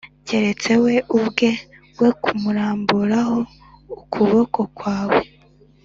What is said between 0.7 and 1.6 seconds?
we ubwe